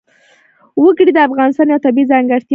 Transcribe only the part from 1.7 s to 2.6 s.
طبیعي ځانګړتیا ده.